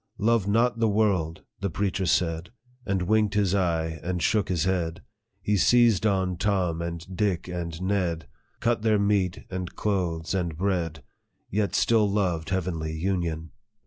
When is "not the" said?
0.47-0.87